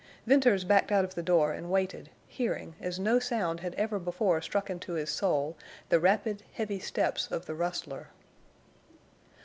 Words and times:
Venters 0.25 0.63
backed 0.63 0.91
out 0.91 1.05
of 1.05 1.13
the 1.13 1.21
door 1.21 1.53
and 1.53 1.69
waited, 1.69 2.09
hearing, 2.27 2.73
as 2.81 2.97
no 2.97 3.19
sound 3.19 3.59
had 3.59 3.75
ever 3.75 3.99
before 3.99 4.41
struck 4.41 4.67
into 4.67 4.93
his 4.93 5.11
soul, 5.11 5.55
the 5.89 5.99
rapid, 5.99 6.41
heavy 6.53 6.79
steps 6.79 7.29
of 7.29 7.45
the 7.45 7.53
rustler. 7.53 8.07